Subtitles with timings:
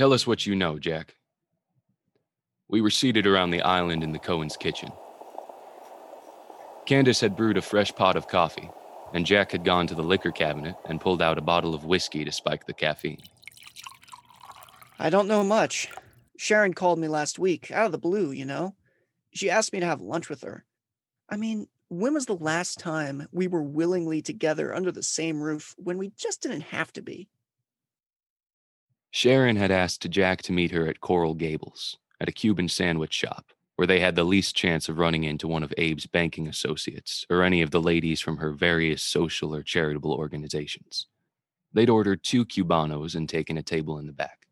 [0.00, 1.16] Tell us what you know, Jack.
[2.70, 4.88] We were seated around the island in the Cohen's kitchen.
[6.86, 8.70] Candace had brewed a fresh pot of coffee,
[9.12, 12.24] and Jack had gone to the liquor cabinet and pulled out a bottle of whiskey
[12.24, 13.20] to spike the caffeine.
[14.98, 15.90] I don't know much.
[16.38, 18.74] Sharon called me last week, out of the blue, you know.
[19.34, 20.64] She asked me to have lunch with her.
[21.28, 25.74] I mean, when was the last time we were willingly together under the same roof
[25.76, 27.28] when we just didn't have to be?
[29.10, 33.52] Sharon had asked Jack to meet her at Coral Gables, at a Cuban sandwich shop,
[33.76, 37.42] where they had the least chance of running into one of Abe's banking associates or
[37.42, 41.06] any of the ladies from her various social or charitable organizations.
[41.72, 44.46] They'd ordered two Cubanos and taken a table in the back.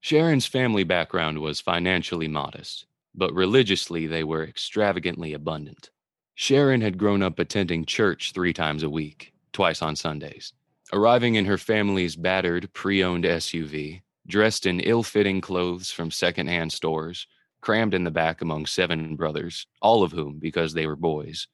[0.00, 5.90] Sharon's family background was financially modest, but religiously they were extravagantly abundant.
[6.34, 10.54] Sharon had grown up attending church three times a week, twice on Sundays,
[10.92, 16.72] arriving in her family's battered, pre owned SUV, dressed in ill fitting clothes from secondhand
[16.72, 17.26] stores,
[17.60, 21.46] crammed in the back among seven brothers, all of whom, because they were boys,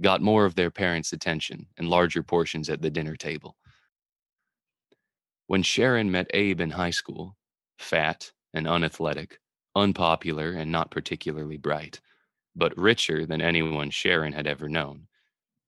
[0.00, 3.56] got more of their parents' attention and larger portions at the dinner table.
[5.46, 7.36] When Sharon met Abe in high school,
[7.78, 9.40] fat and unathletic,
[9.74, 12.00] unpopular and not particularly bright,
[12.54, 15.06] but richer than anyone Sharon had ever known,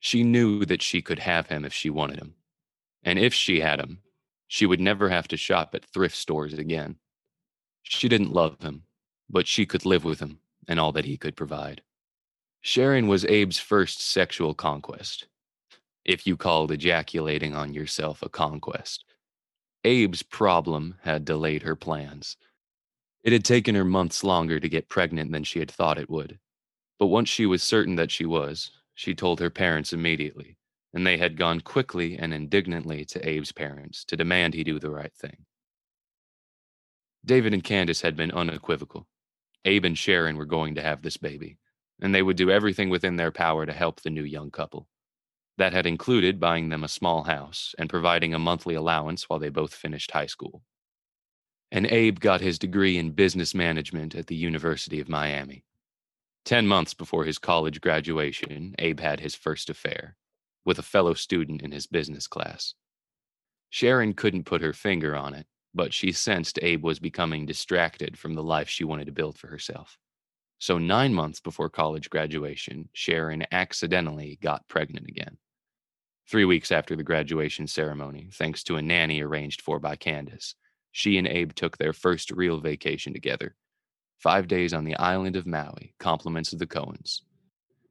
[0.01, 2.35] she knew that she could have him if she wanted him.
[3.03, 4.03] And if she had him,
[4.49, 6.97] she would never have to shop at thrift stores again.
[7.83, 8.83] She didn't love him,
[9.29, 11.83] but she could live with him and all that he could provide.
[12.61, 15.27] Sharon was Abe's first sexual conquest,
[16.05, 19.05] if you called ejaculating on yourself a conquest.
[19.85, 22.37] Abe's problem had delayed her plans.
[23.23, 26.39] It had taken her months longer to get pregnant than she had thought it would.
[26.99, 30.59] But once she was certain that she was, she told her parents immediately,
[30.93, 34.91] and they had gone quickly and indignantly to Abe's parents to demand he do the
[34.91, 35.45] right thing.
[37.25, 39.07] David and Candace had been unequivocal.
[39.65, 41.59] Abe and Sharon were going to have this baby,
[42.01, 44.89] and they would do everything within their power to help the new young couple.
[45.59, 49.51] That had included buying them a small house and providing a monthly allowance while they
[49.51, 50.63] both finished high school.
[51.71, 55.65] And Abe got his degree in business management at the University of Miami.
[56.47, 60.17] Ten months before his college graduation, Abe had his first affair
[60.65, 62.75] with a fellow student in his business class.
[63.71, 68.35] Sharon couldn't put her finger on it, but she sensed Abe was becoming distracted from
[68.35, 69.97] the life she wanted to build for herself.
[70.59, 75.39] So, nine months before college graduation, Sharon accidentally got pregnant again.
[76.29, 80.55] Three weeks after the graduation ceremony, thanks to a nanny arranged for by Candace,
[80.93, 83.57] she and Abe took their first real vacation together.
[84.19, 87.23] Five days on the island of Maui, compliments of the Cohens.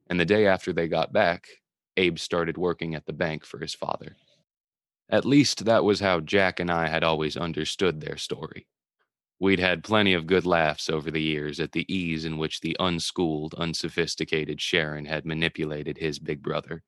[0.08, 1.48] And the day after they got back,
[1.96, 4.16] Abe started working at the bank for his father.
[5.08, 8.66] At least that was how Jack and I had always understood their story.
[9.40, 12.76] We'd had plenty of good laughs over the years at the ease in which the
[12.78, 16.82] unschooled, unsophisticated Sharon had manipulated his big brother,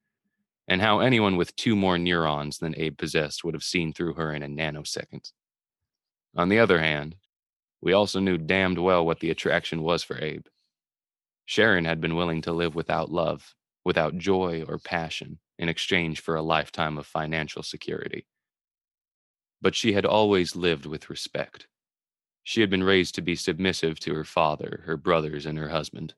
[0.68, 4.32] and how anyone with two more neurons than Abe possessed would have seen through her
[4.32, 5.32] in a nanosecond.
[6.36, 7.16] On the other hand,
[7.80, 10.46] we also knew damned well what the attraction was for Abe.
[11.44, 13.54] Sharon had been willing to live without love,
[13.84, 18.26] without joy or passion, in exchange for a lifetime of financial security.
[19.60, 21.66] But she had always lived with respect.
[22.44, 26.14] She had been raised to be submissive to her father, her brothers, and her husband.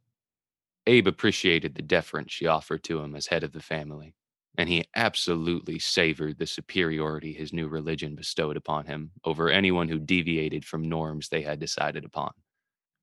[0.87, 4.15] Abe appreciated the deference she offered to him as head of the family,
[4.57, 9.99] and he absolutely savored the superiority his new religion bestowed upon him over anyone who
[9.99, 12.33] deviated from norms they had decided upon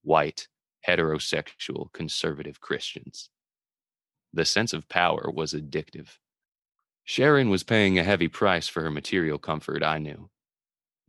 [0.03, 0.47] white,
[0.87, 3.29] heterosexual, conservative Christians.
[4.33, 6.17] The sense of power was addictive.
[7.03, 10.29] Sharon was paying a heavy price for her material comfort, I knew.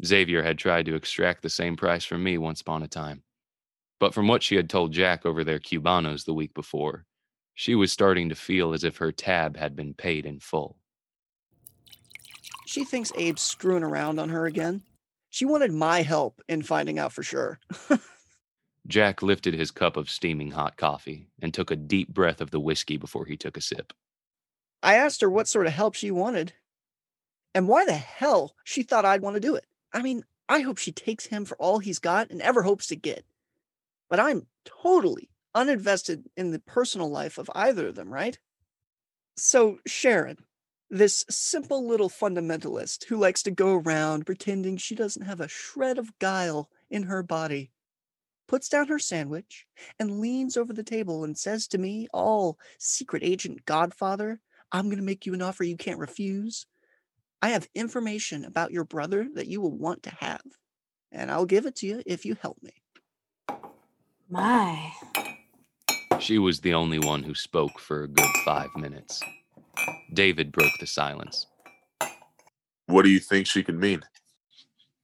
[0.04, 3.22] Xavier had tried to extract the same price from me once upon a time.
[4.00, 7.04] But from what she had told Jack over their Cubanos the week before,
[7.54, 10.78] she was starting to feel as if her tab had been paid in full.
[12.66, 14.82] She thinks Abe's screwing around on her again.
[15.30, 17.60] She wanted my help in finding out for sure.
[18.86, 22.60] Jack lifted his cup of steaming hot coffee and took a deep breath of the
[22.60, 23.92] whiskey before he took a sip.
[24.82, 26.52] I asked her what sort of help she wanted
[27.54, 29.66] and why the hell she thought I'd want to do it.
[29.92, 32.96] I mean, I hope she takes him for all he's got and ever hopes to
[32.96, 33.24] get.
[34.10, 38.38] But I'm totally uninvested in the personal life of either of them, right?
[39.36, 40.38] So, Sharon,
[40.90, 45.98] this simple little fundamentalist who likes to go around pretending she doesn't have a shred
[45.98, 47.70] of guile in her body,
[48.52, 49.66] puts down her sandwich
[49.98, 54.40] and leans over the table and says to me, all secret agent godfather,
[54.70, 56.66] I'm going to make you an offer you can't refuse.
[57.40, 60.42] I have information about your brother that you will want to have.
[61.10, 62.72] and I'll give it to you if you help me.
[64.28, 64.92] My.
[66.18, 69.22] She was the only one who spoke for a good five minutes.
[70.12, 71.46] David broke the silence.
[72.86, 74.02] What do you think she could mean?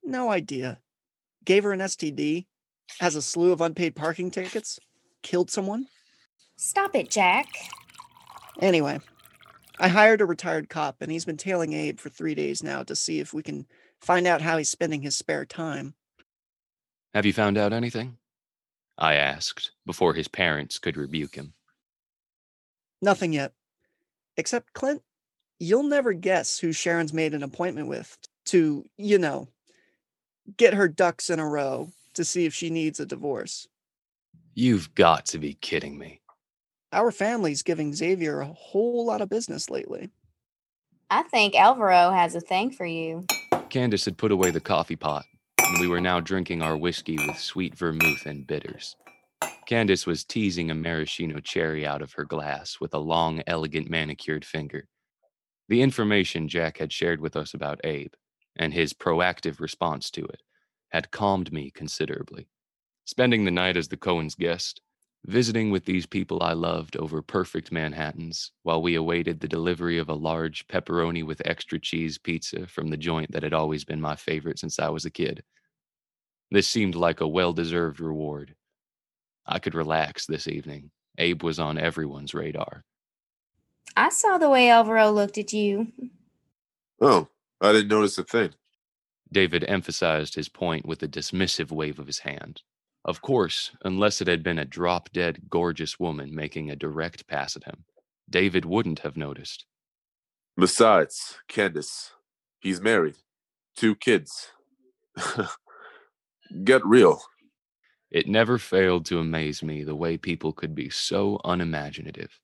[0.05, 0.81] No idea.
[1.45, 2.47] Gave her an STD,
[3.01, 4.79] has a slew of unpaid parking tickets,
[5.23, 5.87] killed someone.
[6.57, 7.47] Stop it, Jack.
[8.61, 8.99] Anyway,
[9.79, 12.97] I hired a retired cop, and he's been tailing Abe for three days now to
[12.97, 13.67] see if we can
[14.01, 15.95] find out how he's spending his spare time.
[17.15, 18.19] Have you found out anything?
[18.97, 21.55] I asked before his parents could rebuke him.
[23.01, 23.53] Nothing yet.
[24.37, 25.03] Except, Clint,
[25.61, 29.49] you'll never guess who Sharon's made an appointment with to, you know,
[30.57, 33.69] get her ducks in a row to see if she needs a divorce.
[34.55, 36.21] You've got to be kidding me.
[36.93, 40.11] Our family's giving Xavier a whole lot of business lately.
[41.11, 43.25] I think Alvaro has a thing for you.
[43.71, 45.27] Candace had put away the coffee pot,
[45.63, 48.97] and we were now drinking our whiskey with sweet vermouth and bitters.
[49.67, 54.45] Candace was teasing a maraschino cherry out of her glass with a long, elegant manicured
[54.45, 54.89] finger.
[55.69, 58.13] The information Jack had shared with us about Abe,
[58.57, 60.43] and his proactive response to it,
[60.91, 62.49] had calmed me considerably.
[63.05, 64.81] Spending the night as the Cohen's guest,
[65.27, 70.09] visiting with these people I loved over perfect Manhattans while we awaited the delivery of
[70.09, 74.17] a large pepperoni with extra cheese pizza from the joint that had always been my
[74.17, 75.43] favorite since I was a kid.
[76.51, 78.55] This seemed like a well deserved reward.
[79.47, 80.91] I could relax this evening.
[81.19, 82.85] Abe was on everyone's radar.
[83.97, 85.89] I saw the way Alvaro looked at you.
[87.01, 87.29] Oh,
[87.61, 88.51] I didn't notice a thing.
[89.33, 92.63] David emphasized his point with a dismissive wave of his hand.
[93.05, 97.57] Of course, unless it had been a drop dead, gorgeous woman making a direct pass
[97.57, 97.85] at him,
[98.29, 99.65] David wouldn't have noticed.
[100.57, 102.13] Besides, Candace,
[102.61, 103.17] he's married.
[103.77, 104.49] Two kids.
[106.65, 107.23] Get real.
[108.11, 112.41] It never failed to amaze me the way people could be so unimaginative,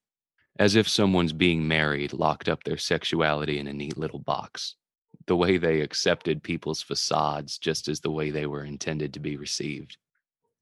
[0.59, 4.77] as if someone's being married locked up their sexuality in a neat little box.
[5.27, 9.37] The way they accepted people's facades just as the way they were intended to be
[9.37, 9.97] received,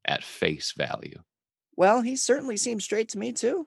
[0.05, 1.21] at face value.
[1.77, 3.67] Well, he certainly seemed straight to me, too.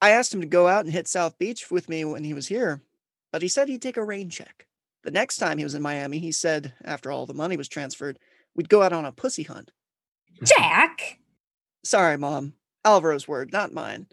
[0.00, 2.48] I asked him to go out and hit South Beach with me when he was
[2.48, 2.82] here,
[3.30, 4.66] but he said he'd take a rain check.
[5.04, 8.18] The next time he was in Miami, he said, after all the money was transferred,
[8.54, 9.72] we'd go out on a pussy hunt.
[10.42, 11.18] Jack!
[11.84, 12.54] Sorry, Mom.
[12.84, 14.06] Alvaro's word, not mine.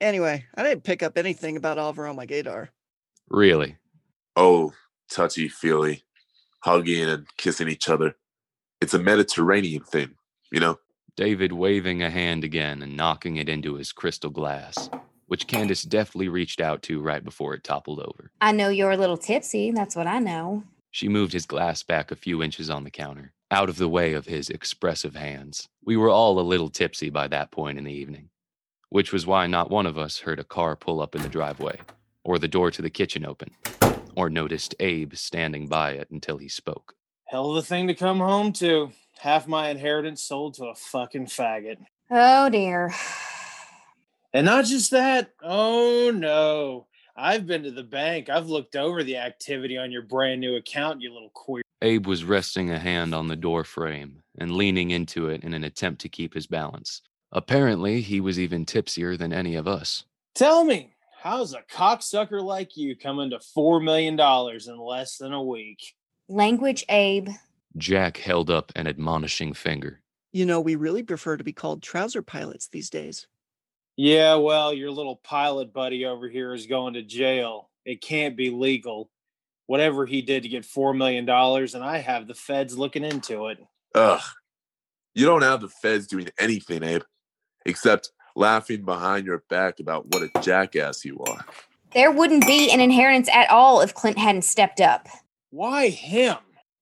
[0.00, 2.68] Anyway, I didn't pick up anything about Alvaro on my gaydar.
[3.28, 3.76] Really?
[4.42, 4.72] Oh,
[5.10, 6.04] touchy feely,
[6.60, 8.16] hugging and kissing each other.
[8.80, 10.14] It's a Mediterranean thing,
[10.50, 10.78] you know?
[11.14, 14.88] David waving a hand again and knocking it into his crystal glass,
[15.26, 18.30] which Candace deftly reached out to right before it toppled over.
[18.40, 19.72] I know you're a little tipsy.
[19.72, 20.64] That's what I know.
[20.90, 24.14] She moved his glass back a few inches on the counter, out of the way
[24.14, 25.68] of his expressive hands.
[25.84, 28.30] We were all a little tipsy by that point in the evening,
[28.88, 31.78] which was why not one of us heard a car pull up in the driveway,
[32.24, 33.50] or the door to the kitchen open,
[34.20, 36.94] or noticed Abe standing by it until he spoke.
[37.24, 38.90] Hell of a thing to come home to.
[39.18, 41.78] Half my inheritance sold to a fucking faggot.
[42.10, 42.92] Oh dear.
[44.34, 45.30] And not just that.
[45.42, 46.86] Oh no.
[47.16, 48.28] I've been to the bank.
[48.28, 51.62] I've looked over the activity on your brand new account, you little queer.
[51.80, 55.64] Abe was resting a hand on the door frame and leaning into it in an
[55.64, 57.00] attempt to keep his balance.
[57.32, 60.04] Apparently, he was even tipsier than any of us.
[60.34, 65.42] Tell me, how's a cocksucker like you coming to $4 million in less than a
[65.42, 65.94] week?
[66.28, 67.28] Language, Abe.
[67.76, 70.00] Jack held up an admonishing finger.
[70.32, 73.26] You know, we really prefer to be called trouser pilots these days.
[73.96, 77.68] Yeah, well, your little pilot buddy over here is going to jail.
[77.84, 79.10] It can't be legal.
[79.66, 83.58] Whatever he did to get $4 million, and I have the feds looking into it.
[83.94, 84.22] Ugh.
[85.14, 87.02] You don't have the feds doing anything, Abe,
[87.66, 91.44] except laughing behind your back about what a jackass you are.
[91.92, 95.08] There wouldn't be an inheritance at all if Clint hadn't stepped up.
[95.50, 96.36] Why him?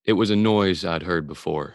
[0.04, 1.74] It was a noise I'd heard before.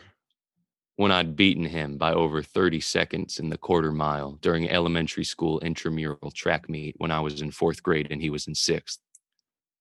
[0.96, 5.60] When I'd beaten him by over 30 seconds in the quarter mile during elementary school
[5.60, 9.00] intramural track meet when I was in fourth grade and he was in sixth.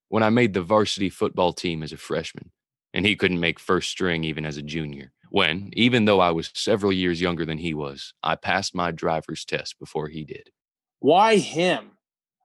[0.09, 2.51] When I made the varsity football team as a freshman,
[2.95, 5.13] and he couldn't make first string even as a junior.
[5.33, 9.47] When, even though I was several years younger than he was, I passed my driver's
[9.47, 10.51] test before he did.
[10.99, 11.93] Why him?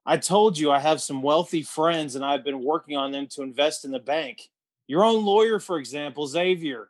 [0.05, 3.41] I told you I have some wealthy friends and I've been working on them to
[3.41, 4.43] invest in the bank.
[4.87, 6.87] Your own lawyer, for example, Xavier.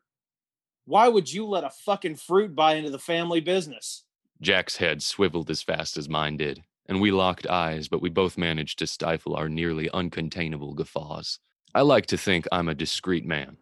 [0.86, 4.04] Why would you let a fucking fruit buy into the family business?
[4.40, 8.38] Jack's head swiveled as fast as mine did, and we locked eyes, but we both
[8.38, 11.40] managed to stifle our nearly uncontainable guffaws.
[11.74, 13.58] I like to think I'm a discreet man.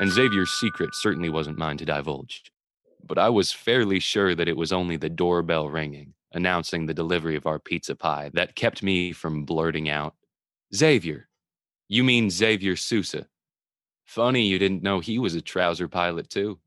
[0.00, 2.50] And Xavier's secret certainly wasn't mine to divulge.
[3.06, 7.36] But I was fairly sure that it was only the doorbell ringing, announcing the delivery
[7.36, 10.14] of our pizza pie, that kept me from blurting out,
[10.74, 11.28] Xavier.
[11.88, 13.26] You mean Xavier Sousa.
[14.04, 16.58] Funny you didn't know he was a trouser pilot, too.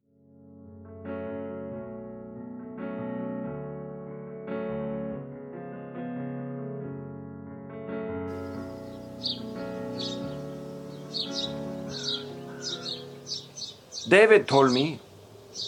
[14.14, 15.00] David told me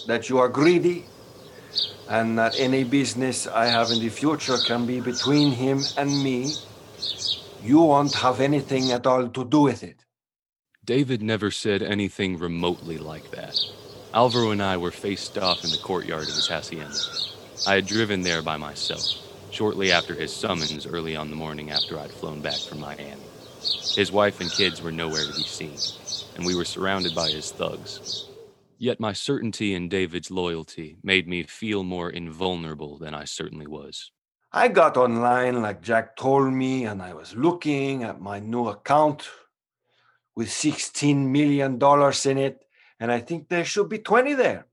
[0.05, 1.05] that you are greedy
[2.07, 6.53] and that any business I have in the future can be between him and me.
[7.63, 10.05] You won't have anything at all to do with it.
[10.85, 13.59] David never said anything remotely like that.
[14.13, 17.01] Alvaro and I were faced off in the courtyard of his hacienda.
[17.65, 19.07] I had driven there by myself,
[19.49, 23.25] shortly after his summons early on the morning after I'd flown back from Miami.
[23.95, 25.79] His wife and kids were nowhere to be seen,
[26.35, 28.29] and we were surrounded by his thugs.
[28.77, 34.11] Yet my certainty in David's loyalty made me feel more invulnerable than I certainly was.
[34.51, 39.27] I got online like Jack told me, and I was looking at my new account
[40.35, 41.79] with $16 million
[42.25, 42.65] in it,
[42.99, 44.67] and I think there should be 20 there.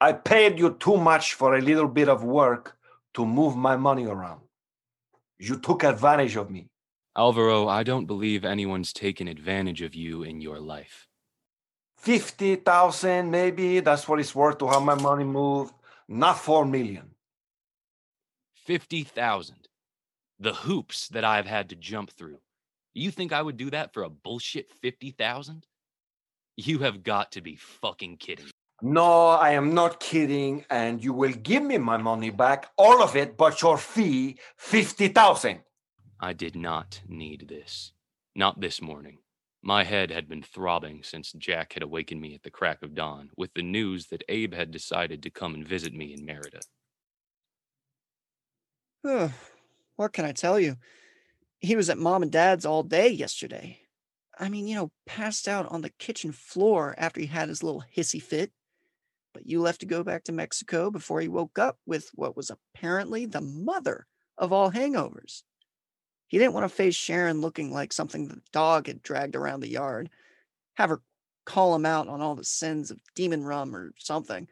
[0.00, 2.76] I paid you too much for a little bit of work
[3.14, 4.40] to move my money around.
[5.38, 6.68] You took advantage of me.
[7.16, 11.08] Alvaro, I don't believe anyone's taken advantage of you in your life.
[12.06, 15.74] 50,000 maybe, that's what it's worth to have my money moved,
[16.06, 17.10] not 4 million.
[18.64, 19.56] 50,000.
[20.38, 22.38] The hoops that I've had to jump through.
[22.94, 25.66] You think I would do that for a bullshit 50,000?
[26.56, 28.46] You have got to be fucking kidding.
[28.80, 33.16] No, I am not kidding, and you will give me my money back, all of
[33.16, 35.58] it, but your fee, 50,000.
[36.20, 37.90] I did not need this.
[38.36, 39.18] Not this morning.
[39.66, 43.30] My head had been throbbing since Jack had awakened me at the crack of dawn
[43.36, 46.60] with the news that Abe had decided to come and visit me in Merida.
[49.96, 50.76] what can I tell you?
[51.58, 53.80] He was at mom and dad's all day yesterday.
[54.38, 57.82] I mean, you know, passed out on the kitchen floor after he had his little
[57.96, 58.52] hissy fit.
[59.34, 62.52] But you left to go back to Mexico before he woke up with what was
[62.52, 64.06] apparently the mother
[64.38, 65.42] of all hangovers.
[66.26, 69.70] He didn't want to face Sharon looking like something the dog had dragged around the
[69.70, 70.10] yard,
[70.74, 71.02] have her
[71.44, 74.48] call him out on all the sins of demon rum or something.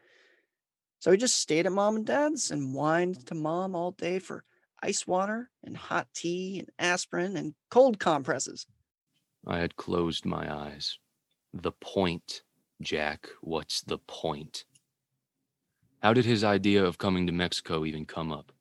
[0.99, 4.45] So he just stayed at mom and dad's and whined to mom all day for
[4.81, 8.65] ice water and hot tea and aspirin and cold compresses.
[9.45, 10.97] I had closed my eyes.
[11.53, 12.41] The point,
[12.81, 13.27] Jack.
[13.41, 14.65] What's the point?
[16.01, 18.51] How did his idea of coming to Mexico even come up?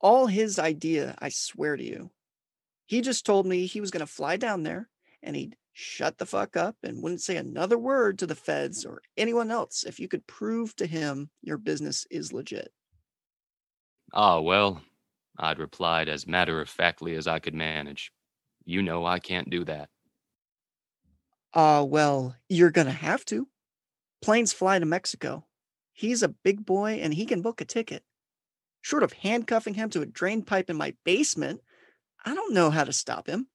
[0.00, 2.10] All his idea, I swear to you.
[2.86, 4.88] He just told me he was going to fly down there
[5.22, 9.02] and he'd shut the fuck up and wouldn't say another word to the feds or
[9.16, 12.72] anyone else if you could prove to him your business is legit.
[14.12, 14.82] Ah, well,
[15.38, 18.12] I'd replied as matter of factly as I could manage.
[18.64, 19.88] You know I can't do that.
[21.54, 23.48] Ah, uh, well, you're going to have to.
[24.22, 25.46] Planes fly to Mexico.
[25.92, 28.04] He's a big boy and he can book a ticket.
[28.82, 31.60] Short of handcuffing him to a drain pipe in my basement,
[32.24, 33.48] I don't know how to stop him.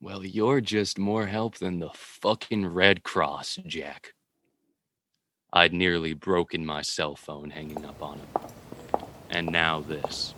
[0.00, 4.14] Well, you're just more help than the fucking Red Cross, Jack.
[5.52, 8.28] I'd nearly broken my cell phone hanging up on him.
[9.30, 10.34] And now this.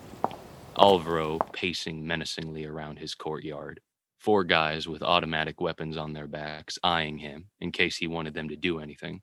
[0.79, 3.81] Alvaro pacing menacingly around his courtyard.
[4.19, 8.49] Four guys with automatic weapons on their backs eyeing him in case he wanted them
[8.49, 9.21] to do anything,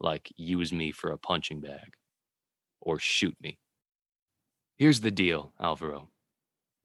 [0.00, 1.94] like use me for a punching bag
[2.80, 3.58] or shoot me.
[4.76, 6.10] Here's the deal, Alvaro.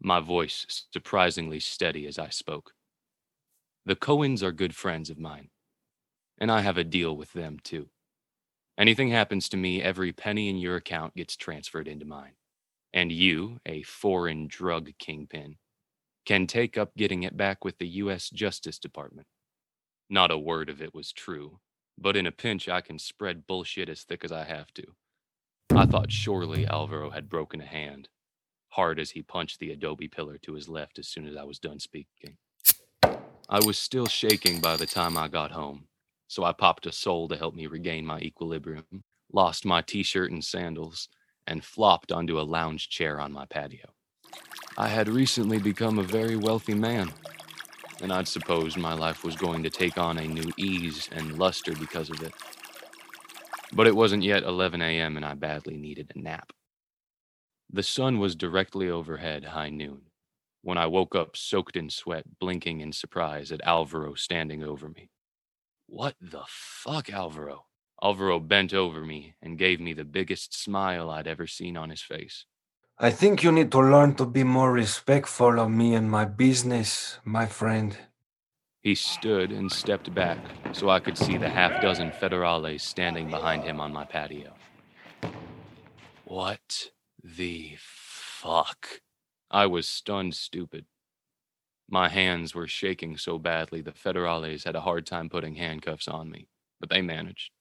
[0.02, 2.74] My voice surprisingly steady as I spoke.
[3.86, 5.50] The Cohens are good friends of mine,
[6.40, 7.90] and I have a deal with them too.
[8.78, 12.34] Anything happens to me, every penny in your account gets transferred into mine.
[12.94, 15.58] And you, a foreign drug kingpin,
[16.26, 18.30] can take up getting it back with the U.S.
[18.30, 19.28] Justice Department.
[20.10, 21.60] Not a word of it was true,
[21.98, 24.84] but in a pinch, I can spread bullshit as thick as I have to.
[25.70, 28.10] I thought surely Alvaro had broken a hand,
[28.70, 31.60] hard as he punched the adobe pillar to his left as soon as I was
[31.60, 32.38] done speaking.
[33.04, 35.88] I was still shaking by the time I got home,
[36.28, 39.04] so I popped a Sol to help me regain my equilibrium,
[39.34, 41.10] lost my t shirt and sandals,
[41.48, 43.92] and flopped onto a lounge chair on my patio.
[44.78, 47.12] I had recently become a very wealthy man,
[48.02, 51.74] and I'd supposed my life was going to take on a new ease and luster
[51.76, 52.34] because of it.
[53.74, 56.52] But it wasn't yet 11 a.m., and I badly needed a nap.
[57.72, 60.02] The sun was directly overhead high noon,
[60.62, 65.10] when I woke up soaked in sweat, blinking in surprise at Alvaro standing over me.
[65.88, 67.66] What the fuck, Alvaro?
[68.04, 72.02] Alvaro bent over me and gave me the biggest smile I'd ever seen on his
[72.02, 72.46] face.
[72.98, 77.20] I think you need to learn to be more respectful of me and my business,
[77.24, 77.98] my friend.
[78.82, 80.40] He stood and stepped back
[80.74, 84.54] so I could see the half dozen federales standing behind him on my patio.
[86.26, 86.90] What
[87.24, 89.02] the fuck?
[89.52, 90.86] I was stunned stupid.
[91.90, 96.32] My hands were shaking so badly the federales had a hard time putting handcuffs on
[96.32, 96.48] me,
[96.80, 97.52] but they managed.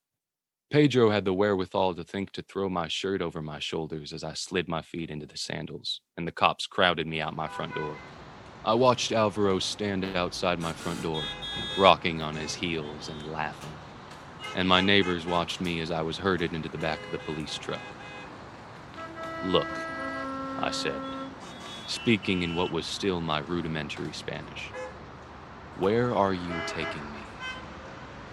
[0.71, 4.35] Pedro had the wherewithal to think to throw my shirt over my shoulders as I
[4.35, 7.97] slid my feet into the sandals, and the cops crowded me out my front door.
[8.63, 11.23] I watched Alvaro stand outside my front door,
[11.79, 13.71] rocking on his heels and laughing.
[14.55, 17.57] And my neighbors watched me as I was herded into the back of the police
[17.57, 17.81] truck.
[19.47, 19.69] Look,
[20.59, 21.01] I said,
[21.87, 24.71] speaking in what was still my rudimentary Spanish.
[25.79, 27.21] Where are you taking me?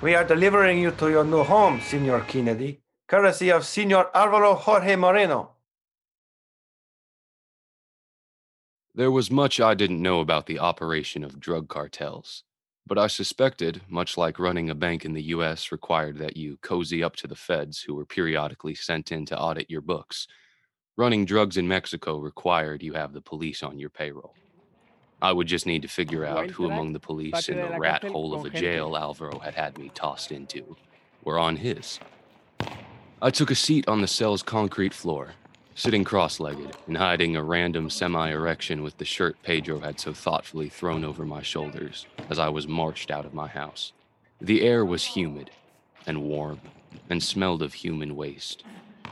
[0.02, 4.98] We are delivering you to your new home, Senor Kennedy, courtesy of Senor Alvaro Jorge
[4.98, 5.57] Moreno.
[8.98, 12.42] There was much I didn't know about the operation of drug cartels,
[12.88, 17.04] but I suspected, much like running a bank in the US required that you cozy
[17.04, 20.28] up to the feds who were periodically sent in to audit your books,
[20.98, 24.34] running drugs in Mexico required you have the police on your payroll.
[25.22, 28.34] I would just need to figure out who among the police in the rat hole
[28.34, 30.76] of a jail Alvaro had had me tossed into
[31.24, 32.00] were on his.
[33.22, 35.34] I took a seat on the cell's concrete floor,
[35.78, 40.12] sitting cross legged and hiding a random semi erection with the shirt Pedro had so
[40.12, 43.94] thoughtfully thrown over my shoulders as I was marched out of my house.
[44.42, 45.52] The air was humid
[46.08, 46.62] and warm
[47.12, 48.64] and smelled of human waste,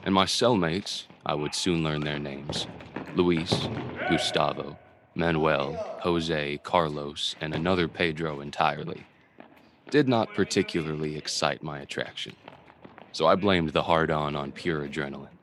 [0.04, 2.66] and my cellmates, I would soon learn their names
[3.16, 3.68] Luis,
[4.10, 4.76] Gustavo,
[5.14, 9.06] Manuel, Jose, Carlos, and another Pedro entirely,
[9.92, 12.36] did not particularly excite my attraction.
[13.12, 15.35] So I blamed the hard on on pure adrenaline.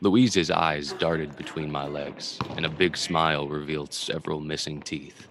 [0.00, 5.26] Luis's eyes darted between my legs, and a big smile revealed several missing teeth.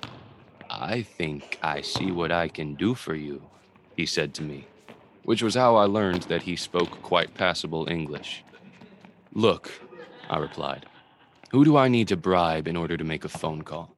[0.69, 3.49] I think I see what I can do for you,
[3.95, 4.67] he said to me,
[5.23, 8.43] which was how I learned that he spoke quite passable English.
[9.33, 9.71] Look,
[10.29, 10.85] I replied,
[11.51, 13.95] who do I need to bribe in order to make a phone call?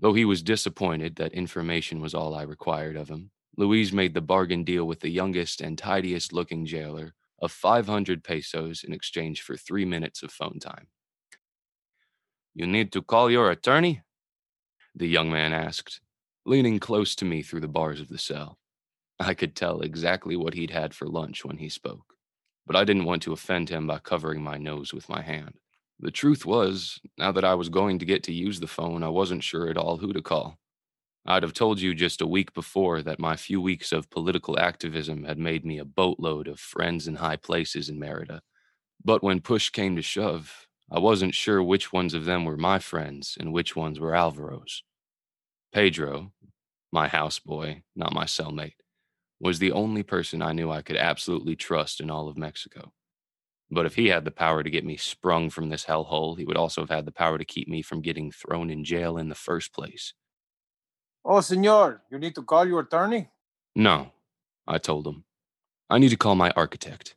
[0.00, 4.20] Though he was disappointed that information was all I required of him, Luis made the
[4.20, 9.56] bargain deal with the youngest and tidiest looking jailer of 500 pesos in exchange for
[9.56, 10.88] three minutes of phone time.
[12.54, 14.02] You need to call your attorney?
[14.94, 16.00] The young man asked,
[16.44, 18.58] leaning close to me through the bars of the cell.
[19.20, 22.14] I could tell exactly what he'd had for lunch when he spoke,
[22.66, 25.54] but I didn't want to offend him by covering my nose with my hand.
[26.00, 29.08] The truth was, now that I was going to get to use the phone, I
[29.08, 30.58] wasn't sure at all who to call.
[31.30, 35.24] I'd have told you just a week before that my few weeks of political activism
[35.24, 38.40] had made me a boatload of friends in high places in Merida.
[39.04, 42.78] But when push came to shove, I wasn't sure which ones of them were my
[42.78, 44.82] friends and which ones were Alvaro's.
[45.70, 46.32] Pedro,
[46.92, 48.80] my houseboy, not my cellmate,
[49.38, 52.94] was the only person I knew I could absolutely trust in all of Mexico.
[53.70, 56.56] But if he had the power to get me sprung from this hellhole, he would
[56.56, 59.34] also have had the power to keep me from getting thrown in jail in the
[59.34, 60.14] first place.
[61.30, 63.28] Oh, senor, you need to call your attorney?
[63.76, 64.12] No,
[64.66, 65.24] I told him.
[65.90, 67.16] I need to call my architect.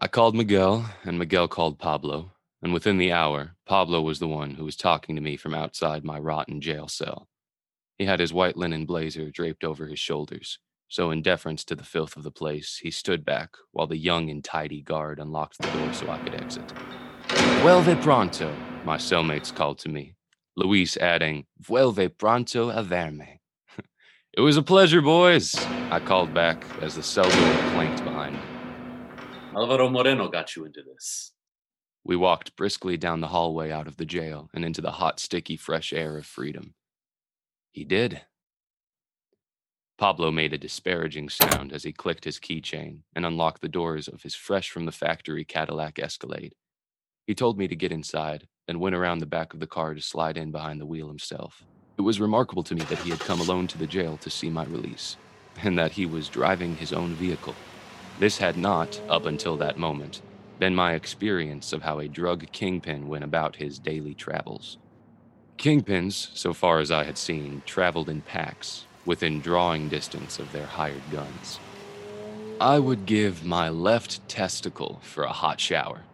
[0.00, 2.30] I called Miguel, and Miguel called Pablo,
[2.62, 6.04] and within the hour, Pablo was the one who was talking to me from outside
[6.04, 7.26] my rotten jail cell.
[7.96, 11.82] He had his white linen blazer draped over his shoulders, so, in deference to the
[11.82, 15.68] filth of the place, he stood back while the young and tidy guard unlocked the
[15.72, 16.72] door so I could exit.
[17.60, 20.14] Vuelve pronto, my cellmates called to me,
[20.56, 23.37] Luis adding, Vuelve pronto a verme.
[24.38, 25.56] It was a pleasure, boys,
[25.90, 28.42] I called back as the cell door clanked behind me.
[29.56, 31.32] Alvaro Moreno got you into this.
[32.04, 35.56] We walked briskly down the hallway out of the jail and into the hot, sticky,
[35.56, 36.74] fresh air of freedom.
[37.72, 38.22] He did.
[39.98, 44.22] Pablo made a disparaging sound as he clicked his keychain and unlocked the doors of
[44.22, 46.54] his fresh from the factory Cadillac Escalade.
[47.26, 50.00] He told me to get inside, and went around the back of the car to
[50.00, 51.64] slide in behind the wheel himself.
[51.98, 54.50] It was remarkable to me that he had come alone to the jail to see
[54.50, 55.18] my release,
[55.62, 57.64] and that he was driving his own vehicle.
[58.18, 60.22] This had not, up until that moment,
[60.58, 64.78] been my experience of how a drug kingpin went about his daily travels.
[65.58, 70.66] Kingpins, so far as I had seen, traveled in packs, within drawing distance of their
[70.66, 71.62] hired guns.
[72.60, 76.07] I would give my left testicle for a hot shower.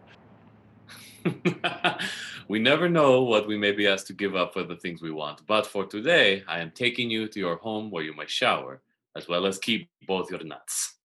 [2.47, 5.11] we never know what we may be asked to give up for the things we
[5.11, 5.45] want.
[5.47, 8.81] But for today, I am taking you to your home where you may shower,
[9.15, 10.95] as well as keep both your nuts.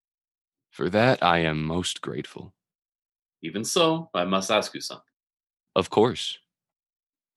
[0.70, 2.52] For that, I am most grateful.
[3.42, 5.04] Even so, I must ask you something.
[5.74, 6.38] Of course.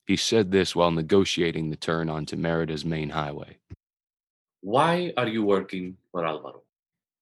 [0.06, 3.58] He said this while negotiating the turn onto Merida's main highway.
[4.62, 6.64] Why are you working for Alvaro?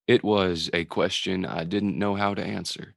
[0.08, 2.96] It was a question I didn't know how to answer.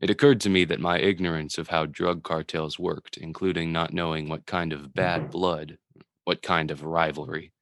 [0.00, 4.28] It occurred to me that my ignorance of how drug cartels worked, including not knowing
[4.28, 5.30] what kind of bad mm-hmm.
[5.30, 5.78] blood,
[6.24, 7.52] what kind of rivalry,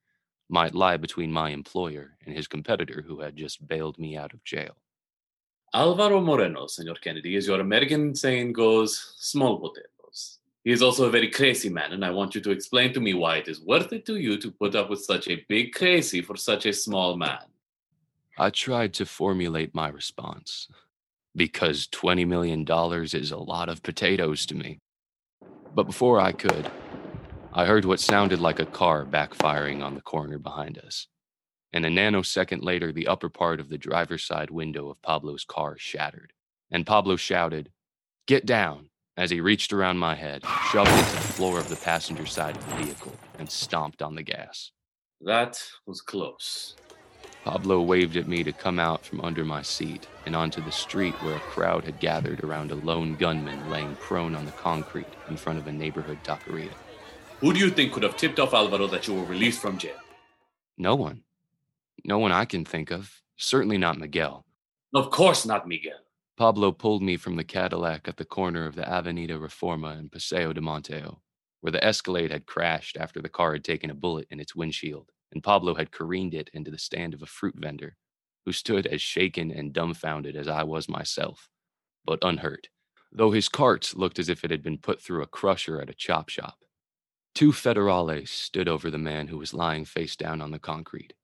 [0.48, 4.44] might lie between my employer and his competitor who had just bailed me out of
[4.44, 4.76] jail.
[5.74, 10.38] Alvaro Moreno, Senor Kennedy, as your American saying goes, small potatoes.
[10.64, 13.14] He is also a very crazy man, and I want you to explain to me
[13.14, 16.20] why it is worth it to you to put up with such a big crazy
[16.20, 17.46] for such a small man.
[18.38, 20.68] I tried to formulate my response
[21.34, 24.78] because $20 million is a lot of potatoes to me.
[25.74, 26.70] But before I could,
[27.52, 31.06] I heard what sounded like a car backfiring on the corner behind us.
[31.72, 35.76] And a nanosecond later, the upper part of the driver's side window of Pablo's car
[35.78, 36.32] shattered.
[36.70, 37.70] And Pablo shouted,
[38.26, 38.90] Get down!
[39.16, 42.56] as he reached around my head, shoved it to the floor of the passenger side
[42.56, 44.70] of the vehicle, and stomped on the gas.
[45.20, 46.74] That was close.
[47.44, 51.14] Pablo waved at me to come out from under my seat and onto the street
[51.22, 55.36] where a crowd had gathered around a lone gunman laying prone on the concrete in
[55.36, 56.70] front of a neighborhood taqueria.
[57.40, 59.96] Who do you think could have tipped off Alvaro that you were released from jail?
[60.78, 61.24] No one.
[62.04, 63.22] No one I can think of.
[63.36, 64.44] Certainly not Miguel.
[64.94, 65.98] Of course not Miguel.
[66.36, 70.52] Pablo pulled me from the Cadillac at the corner of the Avenida Reforma and Paseo
[70.52, 71.18] de Montejo,
[71.60, 75.10] where the Escalade had crashed after the car had taken a bullet in its windshield,
[75.32, 77.96] and Pablo had careened it into the stand of a fruit vendor,
[78.44, 81.48] who stood as shaken and dumbfounded as I was myself,
[82.04, 82.68] but unhurt,
[83.10, 85.94] though his cart looked as if it had been put through a crusher at a
[85.94, 86.58] chop shop.
[87.34, 91.14] Two federales stood over the man who was lying face down on the concrete.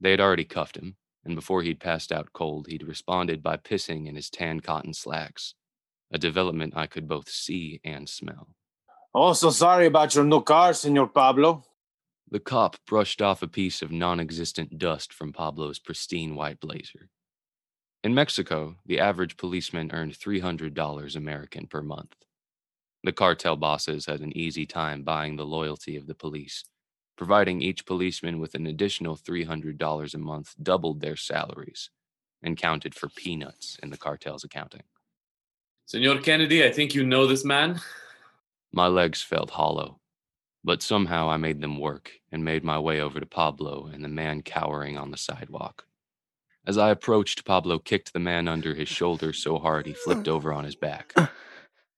[0.00, 4.08] They had already cuffed him, and before he'd passed out cold, he'd responded by pissing
[4.08, 5.54] in his tan cotton slacks,
[6.12, 8.48] a development I could both see and smell.
[9.14, 11.64] Oh, so sorry about your new car, Senor Pablo.
[12.32, 17.10] The cop brushed off a piece of non existent dust from Pablo's pristine white blazer.
[18.02, 22.14] In Mexico, the average policeman earned $300 American per month.
[23.04, 26.64] The cartel bosses had an easy time buying the loyalty of the police,
[27.18, 31.90] providing each policeman with an additional $300 a month doubled their salaries
[32.42, 34.84] and counted for peanuts in the cartel's accounting.
[35.84, 37.78] Senor Kennedy, I think you know this man.
[38.72, 40.00] My legs felt hollow,
[40.64, 44.08] but somehow I made them work and made my way over to Pablo and the
[44.08, 45.86] man cowering on the sidewalk.
[46.64, 50.52] As I approached, Pablo kicked the man under his shoulder so hard he flipped over
[50.52, 51.12] on his back.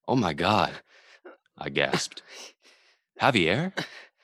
[0.09, 0.73] Oh my God,
[1.59, 2.23] I gasped.
[3.21, 3.73] Javier?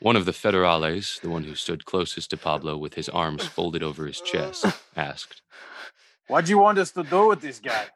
[0.01, 3.83] One of the federales, the one who stood closest to Pablo with his arms folded
[3.83, 4.65] over his chest,
[4.97, 5.43] asked.
[6.27, 7.87] What do you want us to do with this guy?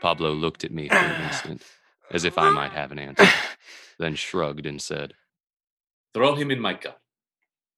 [0.00, 1.62] Pablo looked at me for an instant,
[2.10, 3.28] as if I might have an answer,
[3.98, 5.12] then shrugged and said,
[6.16, 6.96] Throw him in my car.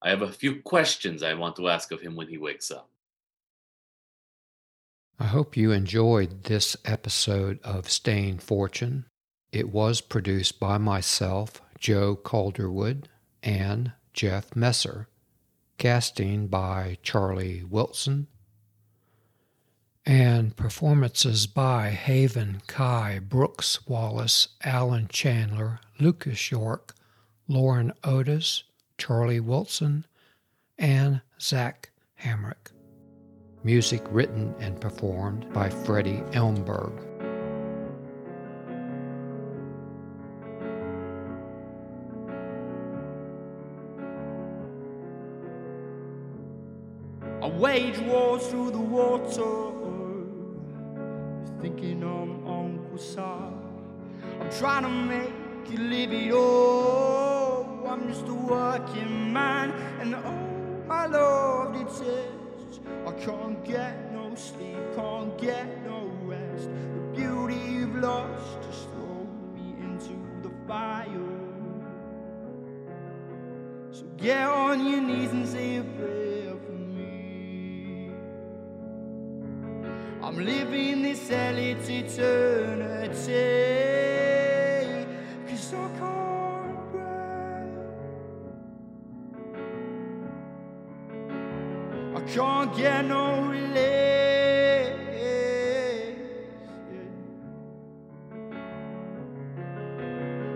[0.01, 2.89] I have a few questions I want to ask of him when he wakes up.
[5.19, 9.07] I hope you enjoyed this episode of Stain Fortune.
[9.51, 13.09] It was produced by myself, Joe Calderwood,
[13.43, 15.09] and Jeff Messer.
[15.77, 18.29] Casting by Charlie Wilson.
[20.07, 26.95] And performances by Haven, Kai, Brooks Wallace, Alan Chandler, Lucas York,
[27.51, 28.65] Lauren Otis,
[28.99, 30.05] Charlie Wilson,
[30.79, 31.91] and Zach
[32.23, 32.73] Hamrick.
[33.65, 36.93] Music written and performed by Freddie Elmberg.
[47.43, 49.73] I wage war through the water,
[51.63, 53.59] thinking I'm Uncle Sam.
[54.39, 57.28] I'm trying to make you live it all.
[57.89, 64.35] I'm just a working man, and oh, my love, it says I can't get no
[64.35, 66.69] sleep, can't get no rest.
[66.95, 71.09] The beauty you've lost just throw me into the fire.
[73.91, 78.11] So get on your knees and say a prayer for me.
[80.23, 83.39] I'm living this hell, it's eternity.
[85.49, 86.18] Cause I can't
[92.35, 94.19] j'en gagne no release.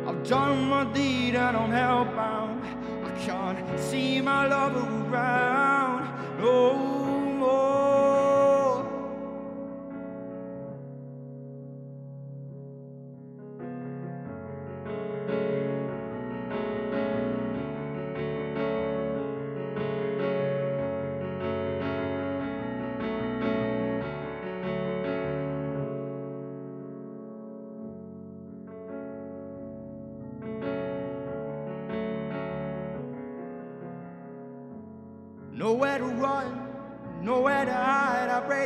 [0.07, 2.61] I've done my deed and I'm hellbound.
[3.05, 4.92] I can't see my lover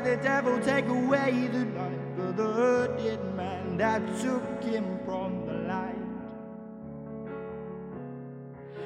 [0.06, 5.54] the devil take away the life of the dead man that took him from the
[5.66, 5.96] light.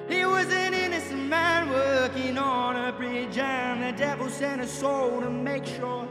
[0.08, 5.20] He was an innocent man working on a bridge, and the devil sent a soul
[5.20, 6.08] to make sure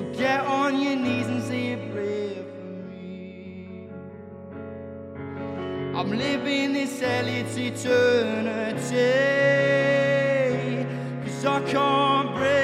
[0.00, 3.90] So get on your knees and say a prayer for me.
[5.94, 8.86] I'm living this hell, it's eternity.
[11.22, 12.59] Cause I can't breathe.